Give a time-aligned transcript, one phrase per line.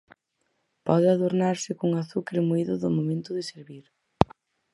[0.87, 3.85] Pode adornarse con azucre moído no momento de servir.